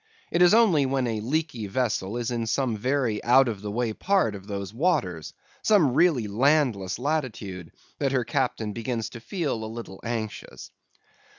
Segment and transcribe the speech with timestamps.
[0.31, 3.93] It is only when a leaky vessel is in some very out of the way
[3.93, 9.65] part of those waters, some really landless latitude, that her captain begins to feel a
[9.67, 10.71] little anxious.